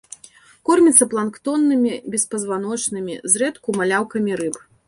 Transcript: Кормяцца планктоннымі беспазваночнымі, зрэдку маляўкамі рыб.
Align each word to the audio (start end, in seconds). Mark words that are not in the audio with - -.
Кормяцца 0.69 1.07
планктоннымі 1.11 1.91
беспазваночнымі, 2.15 3.21
зрэдку 3.35 3.67
маляўкамі 3.83 4.31
рыб. 4.43 4.63